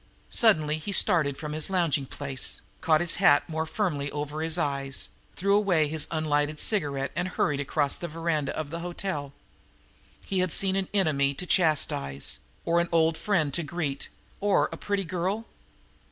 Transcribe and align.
Suddenly 0.31 0.79
he 0.79 0.91
started 0.91 1.37
from 1.37 1.53
his 1.53 1.69
lounging 1.69 2.07
place, 2.07 2.61
caught 2.81 3.01
his 3.01 3.17
hat 3.21 3.47
more 3.47 3.67
firmly 3.67 4.11
over 4.11 4.41
his 4.41 4.57
eyes, 4.57 5.09
threw 5.35 5.55
away 5.55 5.87
his 5.87 6.07
unlighted 6.09 6.59
cigarette 6.59 7.11
and 7.15 7.27
hurried 7.27 7.59
across 7.59 7.97
the 7.97 8.07
veranda 8.07 8.51
of 8.57 8.71
the 8.71 8.79
hotel. 8.79 9.31
Had 10.23 10.29
he 10.49 10.49
seen 10.49 10.75
an 10.75 10.87
enemy 10.91 11.35
to 11.35 11.45
chastise, 11.45 12.39
or 12.65 12.79
an 12.79 12.89
old 12.91 13.15
friend 13.15 13.53
to 13.53 13.61
greet, 13.61 14.09
or 14.39 14.69
a 14.71 14.75
pretty 14.75 15.03
girl? 15.03 15.45